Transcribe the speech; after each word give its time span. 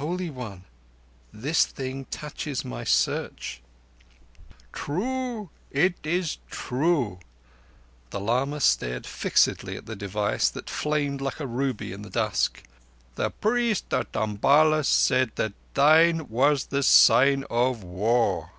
Holy 0.00 0.30
One, 0.30 0.64
this 1.34 1.66
thing 1.66 2.06
touches 2.06 2.64
my 2.64 2.82
Search." 2.82 3.60
"True. 4.72 5.50
It 5.70 5.96
is 6.02 6.38
true." 6.50 7.18
The 8.08 8.18
lama 8.18 8.60
stared 8.60 9.06
fixedly 9.06 9.76
at 9.76 9.84
the 9.84 9.94
device 9.94 10.48
that 10.48 10.70
flamed 10.70 11.20
like 11.20 11.40
a 11.40 11.46
ruby 11.46 11.92
in 11.92 12.00
the 12.00 12.08
dusk. 12.08 12.62
"The 13.16 13.28
priest 13.28 13.92
at 13.92 14.16
Umballa 14.16 14.82
said 14.82 15.32
that 15.34 15.52
thine 15.74 16.26
was 16.30 16.64
the 16.68 16.82
sign 16.82 17.44
of 17.50 17.82
War." 17.84 18.52